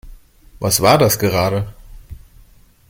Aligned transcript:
Was 0.59 0.81
war 0.81 0.97
das 0.97 1.19
gerade? 1.19 1.71